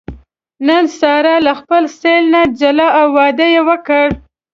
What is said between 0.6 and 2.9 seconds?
نن ساره له خپل سېل نه جلا